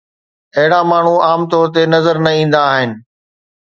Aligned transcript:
اهڙا 0.57 0.79
ماڻهو 0.89 1.15
عام 1.27 1.41
طور 1.51 1.65
تي 1.73 1.81
نظر 1.95 2.15
نه 2.25 2.31
ايندا 2.37 2.61
آهن 2.75 2.91